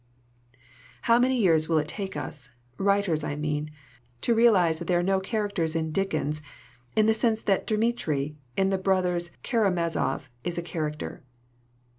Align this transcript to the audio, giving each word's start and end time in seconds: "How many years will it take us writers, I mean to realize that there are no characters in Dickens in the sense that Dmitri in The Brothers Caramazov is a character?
"How 1.03 1.19
many 1.19 1.37
years 1.37 1.69
will 1.69 1.77
it 1.77 1.87
take 1.87 2.17
us 2.17 2.49
writers, 2.79 3.23
I 3.23 3.35
mean 3.35 3.69
to 4.21 4.33
realize 4.33 4.79
that 4.79 4.85
there 4.85 4.97
are 4.97 5.03
no 5.03 5.19
characters 5.19 5.75
in 5.75 5.91
Dickens 5.91 6.41
in 6.95 7.05
the 7.05 7.13
sense 7.13 7.39
that 7.43 7.67
Dmitri 7.67 8.35
in 8.57 8.71
The 8.71 8.79
Brothers 8.79 9.29
Caramazov 9.43 10.27
is 10.43 10.57
a 10.57 10.63
character? 10.63 11.21